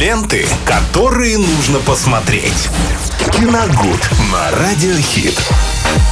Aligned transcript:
Ленты, 0.00 0.46
которые 0.66 1.38
нужно 1.38 1.78
посмотреть. 1.78 2.68
Киногуд 3.32 4.10
на 4.30 4.50
Радиохит. 4.58 5.38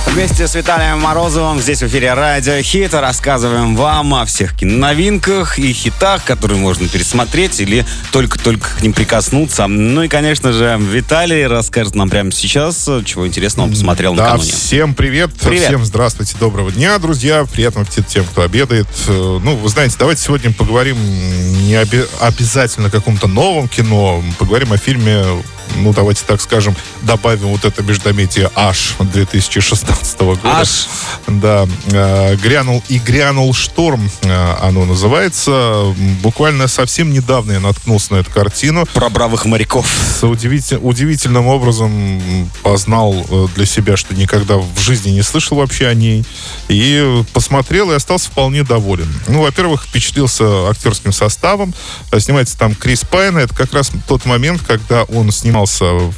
Вместе 0.07 0.47
с 0.47 0.55
Виталием 0.55 1.01
Морозовым 1.01 1.61
здесь 1.61 1.81
в 1.83 1.87
эфире 1.89 2.15
Радио 2.15 2.63
Хит 2.63 2.95
рассказываем 2.95 3.75
вам 3.75 4.15
о 4.15 4.25
всех 4.25 4.57
киноновинках 4.57 5.59
и 5.59 5.73
хитах, 5.73 6.23
которые 6.25 6.57
можно 6.59 6.87
пересмотреть 6.87 7.59
или 7.61 7.85
только-только 8.13 8.69
к 8.79 8.83
ним 8.83 8.93
прикоснуться. 8.93 9.67
Ну 9.67 10.05
и, 10.05 10.09
конечно 10.09 10.53
же, 10.53 10.79
Виталий 10.81 11.45
расскажет 11.49 11.97
нам 11.97 12.09
прямо 12.11 12.31
сейчас, 12.31 12.89
чего 13.05 13.27
интересного 13.27 13.69
посмотрел 13.69 14.15
Да, 14.15 14.25
накануне. 14.25 14.53
всем 14.53 14.95
привет. 14.95 15.31
Привет. 15.43 15.65
Всем 15.67 15.85
здравствуйте, 15.85 16.37
доброго 16.39 16.71
дня, 16.71 16.97
друзья. 17.01 17.45
Приятного 17.53 17.85
аппетита 17.85 18.09
тем, 18.09 18.25
кто 18.25 18.43
обедает. 18.43 18.87
Э, 19.09 19.41
Ну, 19.43 19.57
вы 19.57 19.69
знаете, 19.69 19.97
давайте 19.99 20.23
сегодня 20.23 20.53
поговорим 20.53 20.97
не 21.67 21.75
обе- 21.77 22.07
обязательно 22.21 22.87
о 22.87 22.91
каком-то 22.91 23.27
новом 23.27 23.69
кино. 23.75 24.23
Поговорим 24.39 24.73
о 24.73 24.77
фильме, 24.77 25.25
ну, 25.77 25.93
давайте 25.93 26.23
так 26.27 26.41
скажем, 26.41 26.75
добавим 27.03 27.49
вот 27.49 27.65
это 27.65 27.83
междометие 27.83 28.51
«Аш» 28.55 28.95
2016 28.99 30.21
года. 30.21 30.41
«Аш». 30.45 30.87
Да. 31.27 31.67
э, 31.87 32.37
«Грянул 32.37 32.83
и 32.89 32.99
грянул 32.99 33.53
шторм» 33.55 34.11
э, 34.23 34.55
оно 34.63 34.85
называется. 34.85 35.95
Буквально 36.23 36.69
совсем 36.69 37.13
недавно 37.13 37.53
я 37.53 37.61
наткнулся 37.61 38.15
на 38.15 38.19
эту 38.19 38.31
картину 38.31 38.87
Про 38.95 39.09
бравых 39.11 39.45
моряков. 39.45 39.87
с 40.21 40.23
удивитель- 40.27 40.79
удивительным 40.81 41.47
образом 41.47 42.51
познал 42.63 43.15
э, 43.29 43.47
для 43.55 43.67
себя, 43.67 43.97
что 43.97 44.15
никогда 44.15 44.57
в 44.57 44.79
жизни 44.79 45.11
не 45.11 45.23
слышал 45.23 45.57
вообще 45.59 45.87
о 45.89 45.95
ней. 45.95 46.25
И 46.69 47.23
посмотрел 47.33 47.91
и 47.91 47.95
остался 47.95 48.29
вполне 48.31 48.63
доволен. 48.65 49.13
Ну, 49.29 49.43
во-первых, 49.43 49.85
впечатлился 49.85 50.69
актерским 50.69 51.13
составом. 51.13 51.75
Снимается 52.19 52.57
там 52.59 52.75
Крис 52.75 53.03
Пайн. 53.05 53.37
Это 53.39 53.55
как 53.55 53.73
раз 53.75 53.91
тот 54.07 54.25
момент, 54.25 54.63
когда 54.67 55.05
он 55.05 55.31
снимался, 55.55 56.13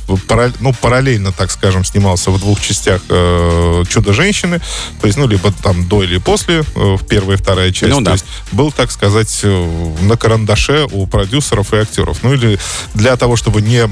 ну, 0.60 0.72
параллельно, 0.72 1.30
так 1.32 1.51
скажем, 1.51 1.84
снимался 1.84 2.30
в 2.30 2.38
двух 2.38 2.60
частях 2.60 3.02
э, 3.09 3.84
«Чудо-женщины». 3.88 4.60
То 5.01 5.06
есть, 5.06 5.18
ну, 5.18 5.26
либо 5.26 5.52
там 5.62 5.87
до 5.87 6.02
или 6.02 6.18
после, 6.18 6.60
э, 6.60 6.62
в 6.74 7.04
первая 7.06 7.37
и 7.37 7.40
вторая 7.40 7.70
часть. 7.70 7.93
Ну 7.93 8.01
да. 8.01 8.12
То 8.12 8.12
есть 8.12 8.24
был, 8.52 8.73
так 8.73 8.90
сказать, 8.90 9.40
э, 9.43 9.95
на 10.02 10.16
карандаше 10.16 10.87
у 10.90 11.06
продюсеров 11.06 11.74
и 11.74 11.76
актеров. 11.76 12.23
Ну 12.23 12.32
или 12.32 12.59
для 12.95 13.16
того, 13.16 13.37
чтобы 13.37 13.60
не 13.60 13.88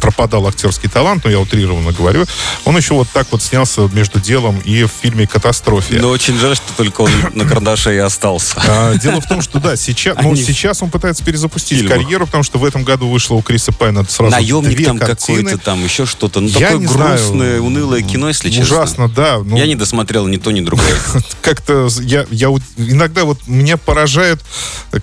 пропадал 0.00 0.46
актерский 0.46 0.88
талант, 0.88 1.24
ну 1.24 1.30
я 1.30 1.38
утрированно 1.38 1.92
говорю, 1.92 2.24
он 2.64 2.76
еще 2.76 2.94
вот 2.94 3.08
так 3.12 3.26
вот 3.30 3.42
снялся 3.42 3.82
между 3.92 4.20
делом 4.20 4.58
и 4.64 4.84
в 4.84 4.90
фильме 5.02 5.26
«Катастрофе». 5.26 6.00
Но 6.00 6.08
очень 6.08 6.38
жаль, 6.38 6.56
что 6.56 6.72
только 6.76 7.02
он 7.02 7.10
на 7.34 7.44
карандаше 7.44 7.94
и 7.94 7.98
остался. 7.98 8.54
А, 8.66 8.94
Дело 8.94 9.20
в 9.20 9.26
том, 9.26 9.42
что 9.42 9.60
да, 9.60 9.76
сейчас, 9.76 10.16
ну, 10.22 10.34
сейчас 10.34 10.82
он 10.82 10.90
пытается 10.90 11.24
перезапустить 11.24 11.80
Фильмах. 11.80 11.98
карьеру, 11.98 12.26
потому 12.26 12.42
что 12.42 12.58
в 12.58 12.64
этом 12.64 12.84
году 12.84 13.08
вышло 13.08 13.34
у 13.34 13.42
Криса 13.42 13.72
Пайна 13.72 14.04
сразу 14.08 14.30
Наемник 14.30 14.77
картины. 14.84 15.42
какой-то, 15.42 15.58
там 15.58 15.84
еще 15.84 16.06
что-то. 16.06 16.40
Ну, 16.40 16.48
Я 16.48 16.68
такое 16.68 16.78
не 16.78 16.86
знаю. 16.86 17.16
грустное, 17.18 17.60
унылое 17.60 18.02
кино, 18.02 18.28
если 18.28 18.50
честно. 18.50 18.64
Ужасно, 18.76 19.08
да. 19.08 19.38
ну, 19.44 19.56
Я 19.56 19.66
не 19.66 19.74
досмотрел 19.74 20.26
ни 20.26 20.36
то, 20.36 20.50
ни 20.50 20.60
другое. 20.60 20.96
как-то 21.42 21.88
я, 22.00 22.26
я 22.30 22.48
иногда 22.76 23.24
вот 23.24 23.38
меня 23.46 23.76
поражают 23.76 24.42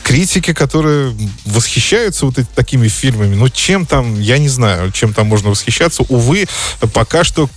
критики, 0.03 0.53
которые 0.53 1.15
восхищаются 1.45 2.25
вот 2.25 2.35
такими 2.55 2.87
фильмами. 2.87 3.35
Ну, 3.35 3.49
чем 3.49 3.85
там, 3.85 4.19
я 4.19 4.37
не 4.37 4.49
знаю, 4.49 4.91
чем 4.91 5.13
там 5.13 5.27
можно 5.27 5.49
восхищаться. 5.49 6.03
Увы, 6.09 6.47
пока 6.93 7.23
что 7.23 7.47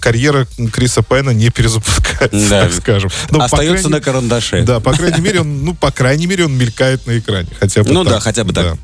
карьера 0.00 0.46
Криса 0.72 1.02
Пайна 1.02 1.30
не 1.30 1.50
перезапускается, 1.50 2.48
Да. 2.48 2.62
так 2.64 2.72
скажем. 2.72 3.10
По 3.30 3.44
Остается 3.44 3.82
крайней- 3.84 3.88
на 3.90 4.00
карандаше. 4.00 4.62
Да, 4.62 4.80
по 4.80 4.92
крайней 4.92 5.20
мере, 5.20 5.40
он, 5.40 5.64
ну, 5.64 5.74
по 5.74 5.90
крайней 5.90 6.26
мере, 6.26 6.44
он 6.46 6.56
мелькает 6.56 7.06
на 7.06 7.18
экране. 7.18 7.48
Хотя 7.58 7.82
бы 7.82 7.92
Ну 7.92 8.04
так. 8.04 8.12
да, 8.14 8.20
хотя 8.20 8.44
бы 8.44 8.52
так. 8.52 8.64
Ну, 8.64 8.78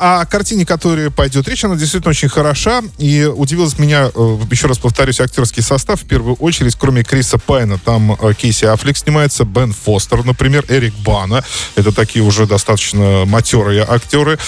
а 0.00 0.20
о 0.20 0.26
картине, 0.26 0.66
которая 0.66 1.10
пойдет 1.10 1.48
речь, 1.48 1.64
она 1.64 1.76
действительно 1.76 2.10
очень 2.10 2.28
хороша. 2.28 2.82
И 2.98 3.24
удивилась 3.24 3.78
меня, 3.78 4.10
э, 4.14 4.38
еще 4.50 4.66
раз 4.66 4.78
повторюсь, 4.78 5.20
актерский 5.20 5.62
состав. 5.62 6.00
В 6.00 6.04
первую 6.04 6.34
очередь, 6.36 6.76
кроме 6.76 7.04
Криса 7.04 7.38
Пайна, 7.38 7.78
там 7.78 8.12
э, 8.12 8.34
Кейси 8.34 8.66
Аффлек 8.66 8.96
снимается, 8.96 9.44
Бен 9.44 9.72
Фостер, 9.72 10.24
например, 10.24 10.64
Эрик 10.68 10.94
Бана. 11.04 11.42
Это 11.76 11.92
такие 11.92 12.24
уже 12.24 12.46
достаточно 12.46 13.24
матерые 13.26 13.86
актеры. 13.88 14.38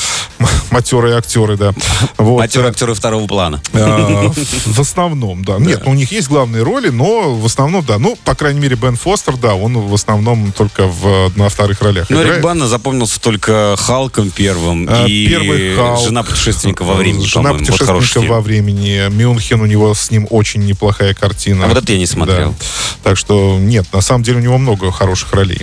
Матерые 0.74 1.16
актеры, 1.16 1.56
да. 1.56 1.72
Вот. 2.18 2.38
Матерые 2.40 2.70
актеры 2.70 2.94
второго 2.94 3.26
плана. 3.28 3.62
А, 3.72 4.28
В 4.66 4.80
основном, 4.80 5.44
да. 5.44 5.58
Нет, 5.58 5.82
ну, 5.84 5.92
у 5.92 5.94
них 5.94 6.10
есть 6.10 6.28
главные 6.28 6.64
роли, 6.64 6.88
но 6.88 7.32
в 7.34 7.46
основном, 7.46 7.84
да. 7.84 7.98
Ну, 7.98 8.16
по 8.24 8.34
крайней 8.34 8.58
мере, 8.58 8.74
Бен 8.74 8.96
Фостер, 8.96 9.36
да, 9.36 9.54
он 9.54 9.78
в 9.78 9.94
основном 9.94 10.50
только 10.52 10.88
в, 10.88 11.30
на 11.36 11.48
вторых 11.48 11.80
ролях 11.80 12.10
Ну, 12.10 12.20
играет. 12.20 12.42
Банна 12.42 12.66
запомнился 12.66 13.20
только 13.20 13.76
Халком 13.78 14.30
первым 14.30 14.88
А, 14.90 15.06
и 15.06 15.28
первый 15.28 15.76
Халк. 15.76 16.00
жена 16.00 16.24
путешественника 16.24 16.82
во 16.82 16.94
времени, 16.94 17.24
Жена 17.24 17.54
путешественника 17.54 18.20
во 18.32 18.40
времени. 18.40 19.08
Мюнхен, 19.10 19.60
у 19.60 19.66
него 19.66 19.94
с 19.94 20.10
ним 20.10 20.26
очень 20.30 20.64
неплохая 20.64 21.14
картина. 21.14 21.66
А 21.66 21.68
вот 21.68 21.76
это 21.78 21.92
я 21.92 21.98
не 21.98 22.06
смотрел. 22.06 22.52
Так 23.04 23.16
что 23.16 23.58
нет, 23.60 23.86
на 23.92 24.00
самом 24.00 24.24
деле 24.24 24.38
у 24.38 24.42
него 24.42 24.58
много 24.58 24.90
хороших 24.90 25.32
ролей. 25.34 25.60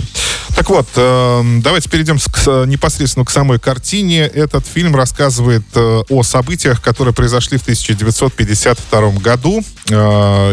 Так 0.56 0.68
вот, 0.70 0.86
э, 0.96 1.42
давайте 1.62 1.88
перейдем 1.88 2.18
к, 2.18 2.36
с- 2.36 2.66
непосредственно 2.66 3.24
к 3.24 3.30
самой 3.30 3.58
картине. 3.58 4.20
Этот 4.22 4.66
фильм 4.66 4.94
рассказывает 4.96 5.62
э, 5.74 6.02
о 6.08 6.22
событиях, 6.22 6.80
которые 6.82 7.14
произошли 7.14 7.58
в 7.58 7.62
1952 7.62 9.10
году, 9.20 9.62
э, 9.88 9.94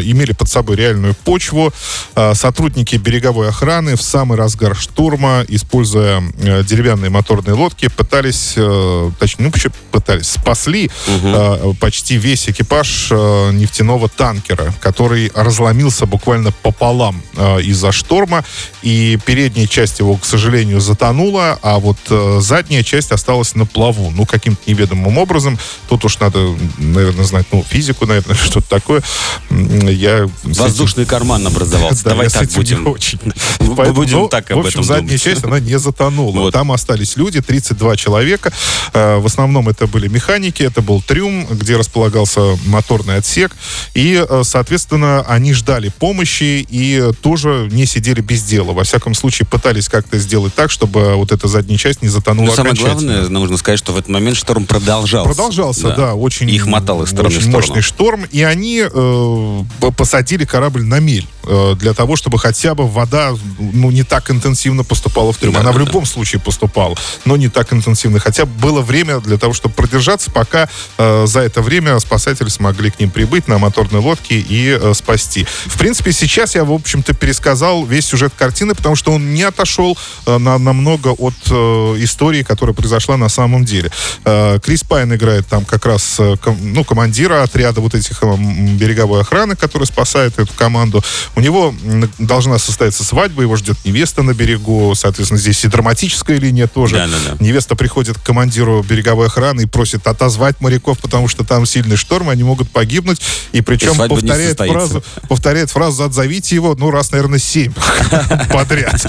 имели 0.03 0.33
под 0.33 0.49
собой 0.49 0.75
реальную 0.75 1.13
почву. 1.15 1.73
Э, 2.15 2.33
сотрудники 2.35 2.95
береговой 2.95 3.49
охраны 3.49 3.95
в 3.95 4.01
самый 4.01 4.37
разгар 4.37 4.75
штурма, 4.75 5.43
используя 5.47 6.21
э, 6.37 6.63
деревянные 6.63 7.09
моторные 7.09 7.53
лодки, 7.55 7.87
пытались, 7.89 8.53
э, 8.55 9.11
точнее, 9.19 9.45
ну, 9.45 9.51
почему 9.51 9.73
пытались, 9.91 10.27
спасли 10.29 10.89
э, 11.07 11.73
почти 11.79 12.17
весь 12.17 12.47
экипаж 12.49 13.07
э, 13.11 13.51
нефтяного 13.53 14.09
танкера, 14.09 14.73
который 14.79 15.31
разломился 15.35 16.05
буквально 16.05 16.51
пополам 16.51 17.21
э, 17.35 17.61
из-за 17.61 17.91
шторма, 17.91 18.43
и 18.81 19.17
передняя 19.25 19.67
часть 19.67 19.78
его, 19.99 20.15
к 20.17 20.25
сожалению, 20.25 20.81
затонула, 20.81 21.57
а 21.61 21.79
вот 21.79 21.97
э, 22.09 22.39
задняя 22.41 22.83
часть 22.83 23.11
осталась 23.11 23.55
на 23.55 23.65
плаву. 23.65 24.11
Ну, 24.11 24.25
каким-то 24.25 24.61
неведомым 24.67 25.17
образом. 25.17 25.57
Тут 25.87 26.03
уж 26.05 26.19
надо, 26.19 26.55
наверное, 26.77 27.23
знать, 27.23 27.45
ну, 27.51 27.63
физику, 27.67 28.05
наверное, 28.05 28.35
что-то 28.43 28.67
такое. 28.67 29.01
Я 29.49 30.27
с 30.27 30.29
этим- 30.45 30.53
Воздушный 30.63 31.05
карман 31.05 31.45
образовался. 31.47 32.03
да, 32.03 32.09
Давай 32.11 32.29
так 32.29 32.49
будем. 32.51 32.87
очень. 32.87 33.19
В- 33.59 33.75
Поэтому, 33.75 33.95
будем 34.01 34.17
ну, 34.19 34.27
так 34.27 34.49
В 34.49 34.51
об 34.51 34.59
общем, 34.59 34.69
этом 34.71 34.83
задняя 34.83 35.07
думать. 35.07 35.21
часть, 35.23 35.43
она 35.45 35.59
не 35.59 35.79
затонула. 35.79 36.39
Вот. 36.39 36.53
Там 36.53 36.71
остались 36.71 37.15
люди, 37.15 37.41
32 37.41 37.95
человека. 37.95 38.51
Э, 38.93 39.17
В 39.17 39.25
основном 39.25 39.69
это 39.69 39.87
были 39.87 40.07
механики, 40.07 40.63
это 40.63 40.81
был 40.81 41.01
трюм, 41.01 41.45
где 41.49 41.77
располагался 41.77 42.57
моторный 42.65 43.17
отсек. 43.17 43.55
И, 43.93 44.23
э, 44.27 44.41
соответственно, 44.43 45.21
они 45.27 45.53
ждали 45.53 45.89
помощи 45.89 46.65
и 46.69 47.11
тоже 47.21 47.67
не 47.71 47.85
сидели 47.85 48.21
без 48.21 48.43
дела. 48.43 48.73
Во 48.73 48.83
всяком 48.83 49.13
случае, 49.13 49.45
пытались 49.47 49.68
как-то 49.89 50.17
сделать 50.17 50.53
так, 50.53 50.71
чтобы 50.71 51.15
вот 51.15 51.31
эта 51.31 51.47
задняя 51.47 51.77
часть 51.77 52.01
не 52.01 52.09
затонула 52.09 52.47
Но 52.47 52.55
самое 52.55 52.73
окончательно. 52.73 53.13
главное, 53.13 53.29
нужно 53.29 53.57
сказать, 53.57 53.79
что 53.79 53.93
в 53.93 53.97
этот 53.97 54.09
момент 54.09 54.37
шторм 54.37 54.65
продолжался. 54.65 55.27
Продолжался, 55.27 55.95
да, 55.95 56.15
очень, 56.15 56.49
Их 56.49 56.65
мотало 56.65 57.03
из 57.03 57.09
стороны 57.09 57.35
очень 57.35 57.49
мощный 57.51 57.81
шторм, 57.81 58.25
и 58.25 58.43
они 58.43 58.83
э, 58.83 59.63
посадили 59.95 60.45
корабль 60.45 60.83
на 60.83 60.99
мель 60.99 61.27
э, 61.43 61.75
для 61.77 61.93
того, 61.93 62.15
чтобы 62.15 62.39
хотя 62.39 62.75
бы 62.75 62.87
вода 62.87 63.33
ну, 63.59 63.91
не 63.91 64.03
так 64.03 64.31
интенсивно 64.31 64.83
поступала 64.83 65.33
в 65.33 65.37
трюм. 65.37 65.53
Да, 65.53 65.61
Она 65.61 65.71
да, 65.71 65.75
в 65.75 65.79
да. 65.79 65.85
любом 65.85 66.05
случае 66.05 66.41
поступала, 66.41 66.95
но 67.25 67.37
не 67.37 67.49
так 67.49 67.73
интенсивно. 67.73 68.19
Хотя 68.19 68.45
бы 68.45 68.51
было 68.59 68.81
время 68.81 69.19
для 69.19 69.37
того, 69.37 69.53
чтобы 69.53 69.75
продержаться, 69.75 70.31
пока 70.31 70.69
э, 70.97 71.25
за 71.27 71.41
это 71.41 71.61
время 71.61 71.99
спасатели 71.99 72.49
смогли 72.49 72.91
к 72.91 72.99
ним 72.99 73.09
прибыть 73.11 73.47
на 73.47 73.57
моторной 73.57 74.01
лодке 74.01 74.39
и 74.39 74.77
э, 74.79 74.93
спасти. 74.93 75.45
В 75.65 75.77
принципе, 75.77 76.11
сейчас 76.11 76.55
я, 76.55 76.63
в 76.63 76.71
общем-то, 76.71 77.13
пересказал 77.13 77.85
весь 77.85 78.05
сюжет 78.05 78.33
картины, 78.37 78.75
потому 78.75 78.95
что 78.95 79.11
он 79.11 79.33
не 79.33 79.43
отошел 79.59 79.97
э, 80.25 80.37
на, 80.37 80.57
намного 80.57 81.09
от 81.09 81.33
э, 81.49 81.53
истории, 81.99 82.43
которая 82.43 82.73
произошла 82.73 83.17
на 83.17 83.29
самом 83.29 83.65
деле. 83.65 83.91
Э, 84.23 84.59
Крис 84.63 84.83
Пайн 84.83 85.13
играет 85.13 85.47
там 85.47 85.65
как 85.65 85.85
раз 85.85 86.19
ну, 86.61 86.83
командира 86.83 87.43
отряда 87.43 87.81
вот 87.81 87.93
этих 87.93 88.23
э, 88.23 88.25
м, 88.25 88.77
береговой 88.77 89.21
охраны, 89.21 89.55
который 89.55 89.85
спасает 89.85 90.39
эту 90.39 90.53
команду. 90.53 91.03
У 91.35 91.41
него 91.41 91.73
должна 92.19 92.57
состояться 92.57 93.03
свадьба, 93.03 93.41
его 93.41 93.57
ждет 93.57 93.77
невеста 93.83 94.23
на 94.23 94.33
берегу, 94.33 94.93
соответственно, 94.95 95.39
здесь 95.39 95.63
и 95.65 95.67
драматическая 95.67 96.39
линия 96.39 96.67
тоже. 96.67 96.95
Да-да-да. 96.95 97.43
Невеста 97.43 97.75
приходит 97.75 98.17
к 98.17 98.23
командиру 98.23 98.85
береговой 98.87 99.27
охраны 99.27 99.63
и 99.63 99.65
просит 99.65 100.07
отозвать 100.07 100.61
моряков, 100.61 100.99
потому 100.99 101.27
что 101.27 101.43
там 101.43 101.65
сильный 101.65 101.97
шторм, 101.97 102.29
они 102.29 102.43
могут 102.43 102.69
погибнуть. 102.71 103.21
И 103.51 103.61
причем 103.61 104.01
И 104.01 104.07
повторяет 104.07 104.57
фразу, 104.57 105.03
повторяет 105.27 105.69
фразу 105.69 106.03
«отзовите 106.03 106.55
его», 106.55 106.75
ну, 106.75 106.91
раз, 106.91 107.11
наверное, 107.11 107.39
семь 107.39 107.73
подряд. 108.51 109.05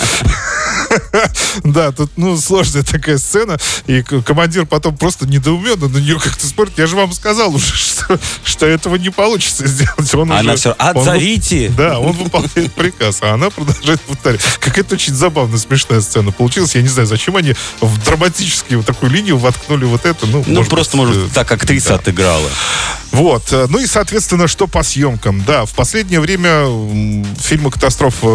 Да, 1.64 1.92
тут, 1.92 2.10
ну, 2.16 2.36
сложная 2.36 2.82
такая 2.82 3.18
сцена, 3.18 3.58
и 3.86 4.02
командир 4.02 4.66
потом 4.66 4.96
просто 4.96 5.26
недоуменно 5.26 5.88
на 5.88 5.98
нее 5.98 6.18
как-то 6.18 6.46
смотрит. 6.46 6.78
Я 6.78 6.86
же 6.86 6.96
вам 6.96 7.12
сказал 7.12 7.54
уже, 7.54 7.74
что, 7.74 8.18
что 8.44 8.66
этого 8.66 8.96
не 8.96 9.10
получится 9.10 9.66
сделать. 9.66 10.14
Он 10.14 10.30
она 10.32 10.52
уже, 10.52 10.56
все, 10.56 10.74
отзовите! 10.78 11.68
Он, 11.68 11.74
да, 11.76 11.98
он 11.98 12.12
выполняет 12.12 12.72
приказ, 12.72 13.18
а 13.22 13.34
она 13.34 13.50
продолжает 13.50 14.00
повторять. 14.02 14.40
Какая-то 14.60 14.94
очень 14.94 15.14
забавная, 15.14 15.58
смешная 15.58 16.00
сцена 16.00 16.30
получилась. 16.32 16.74
Я 16.74 16.82
не 16.82 16.88
знаю, 16.88 17.06
зачем 17.06 17.36
они 17.36 17.54
в 17.80 18.04
драматическую 18.04 18.78
вот 18.78 18.86
такую 18.86 19.10
линию 19.10 19.36
воткнули 19.36 19.84
вот 19.84 20.06
это. 20.06 20.26
Ну, 20.26 20.44
ну 20.46 20.54
может 20.56 20.70
просто, 20.70 20.96
быть, 20.96 21.06
может, 21.06 21.30
э, 21.30 21.34
так 21.34 21.50
актриса 21.52 21.90
да. 21.90 21.94
отыграла. 21.96 22.48
Вот. 23.12 23.52
Э, 23.52 23.66
ну 23.68 23.78
и, 23.78 23.86
соответственно, 23.86 24.46
что 24.46 24.66
по 24.66 24.82
съемкам? 24.82 25.42
Да, 25.44 25.64
в 25.64 25.72
последнее 25.74 26.20
время 26.20 26.64
фильмы 27.38 27.70
катастроф 27.70 28.16
э, 28.22 28.26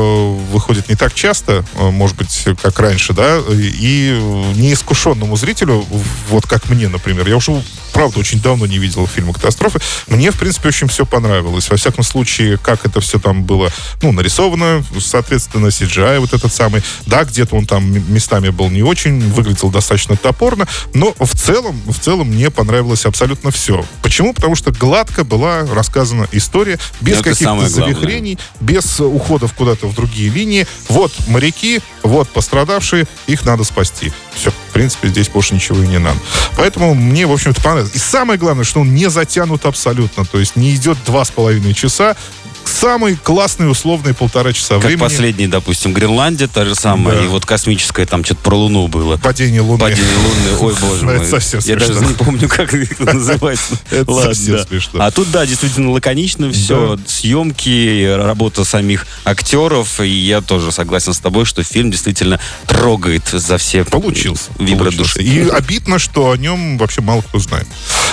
выходят 0.51 0.89
не 0.89 0.95
так 0.95 1.13
часто, 1.13 1.65
может 1.75 2.17
быть, 2.17 2.45
как 2.61 2.79
раньше, 2.79 3.13
да, 3.13 3.39
и 3.49 4.19
неискушенному 4.55 5.35
зрителю, 5.37 5.85
вот 6.29 6.45
как 6.45 6.69
мне, 6.69 6.87
например, 6.87 7.27
я 7.27 7.37
уже, 7.37 7.63
правда, 7.95 8.19
очень 8.19 8.41
давно 8.41 8.65
не 8.65 8.77
видел 8.77 9.07
фильма 9.07 9.31
катастрофы, 9.31 9.79
мне, 10.07 10.29
в 10.29 10.37
принципе, 10.37 10.67
очень 10.67 10.89
все 10.89 11.05
понравилось. 11.05 11.69
Во 11.69 11.77
всяком 11.77 12.03
случае, 12.03 12.57
как 12.57 12.85
это 12.85 12.99
все 12.99 13.19
там 13.19 13.45
было, 13.45 13.71
ну, 14.01 14.11
нарисовано, 14.11 14.83
соответственно, 14.99 15.67
CGI 15.67 16.19
вот 16.19 16.33
этот 16.33 16.53
самый, 16.53 16.83
да, 17.05 17.23
где-то 17.23 17.55
он 17.55 17.65
там 17.65 17.89
местами 18.13 18.49
был 18.49 18.69
не 18.69 18.83
очень, 18.83 19.21
выглядел 19.31 19.69
достаточно 19.69 20.17
топорно, 20.17 20.67
но 20.93 21.15
в 21.17 21.35
целом, 21.37 21.81
в 21.85 21.97
целом 21.97 22.27
мне 22.27 22.51
понравилось 22.51 23.05
абсолютно 23.05 23.49
все. 23.51 23.85
Почему? 24.01 24.33
Потому 24.33 24.55
что 24.55 24.73
гладко 24.73 25.23
была 25.23 25.65
рассказана 25.65 26.27
история, 26.33 26.77
без 26.99 27.21
каких-то 27.21 27.69
завихрений, 27.69 28.37
без 28.59 28.99
уходов 28.99 29.53
куда-то 29.53 29.87
в 29.87 29.95
другие 29.95 30.29
линии. 30.29 30.67
Вот 30.89 31.13
моряки, 31.27 31.79
вот 32.03 32.27
пострадавшие, 32.27 33.07
их 33.27 33.45
надо 33.45 33.63
спасти. 33.63 34.11
Все, 34.35 34.51
принципе, 34.75 35.07
здесь 35.07 35.29
больше 35.29 35.55
ничего 35.55 35.81
и 35.81 35.87
не 35.87 35.99
надо. 35.99 36.19
Поэтому 36.57 36.93
мне, 36.93 37.25
в 37.25 37.31
общем-то, 37.31 37.61
понравилось. 37.61 37.95
И 37.95 37.97
самое 37.97 38.37
главное, 38.37 38.65
что 38.65 38.81
он 38.81 38.93
не 38.93 39.09
затянут 39.09 39.65
абсолютно, 39.65 40.25
то 40.25 40.37
есть 40.37 40.57
не 40.57 40.75
идет 40.75 40.97
два 41.05 41.23
с 41.23 41.31
половиной 41.31 41.73
часа, 41.73 42.17
самый 42.67 43.15
классный 43.15 43.69
условный 43.69 44.13
полтора 44.13 44.53
часа 44.53 44.75
как 44.75 44.85
времени. 44.85 44.99
последний, 45.01 45.47
допустим, 45.47 45.93
Гренландия, 45.93 46.47
та 46.47 46.65
же 46.65 46.75
самая, 46.75 47.17
да. 47.17 47.23
и 47.23 47.27
вот 47.27 47.45
космическая, 47.45 48.05
там 48.05 48.23
что-то 48.23 48.41
про 48.41 48.55
Луну 48.55 48.87
было. 48.87 49.17
Падение 49.17 49.61
Луны. 49.61 49.79
Падение 49.79 50.05
Луны, 50.17 50.57
ой, 50.59 50.75
боже 50.81 51.05
мой. 51.05 51.15
Это 51.15 51.25
совсем 51.25 51.59
Я 51.63 51.75
даже 51.77 52.05
не 52.05 52.13
помню, 52.13 52.47
как 52.47 52.73
это 52.73 53.13
называется. 53.13 53.75
Это 53.91 54.13
совсем 54.13 54.59
смешно. 54.59 55.03
А 55.03 55.11
тут, 55.11 55.31
да, 55.31 55.45
действительно 55.45 55.91
лаконично 55.91 56.51
все, 56.51 56.97
съемки, 57.07 58.05
работа 58.15 58.63
самих 58.63 59.05
актеров, 59.23 59.99
и 59.99 60.07
я 60.07 60.41
тоже 60.41 60.71
согласен 60.71 61.13
с 61.13 61.19
тобой, 61.19 61.45
что 61.45 61.63
фильм 61.63 61.91
действительно 61.91 62.39
трогает 62.67 63.23
за 63.31 63.57
все 63.57 63.83
Получился. 63.85 64.51
вибры 64.59 64.91
души. 64.91 65.21
И 65.21 65.47
обидно, 65.49 65.99
что 65.99 66.31
о 66.31 66.37
нем 66.37 66.77
вообще 66.77 67.01
мало 67.01 67.21
кто 67.21 67.39
знает. 67.39 67.67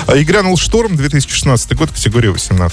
А 0.06 0.16
и 0.16 0.24
грянул 0.24 0.56
шторм 0.56 0.96
2016 0.96 1.74
год, 1.76 1.90
категория 1.90 2.30
18+. 2.30 2.72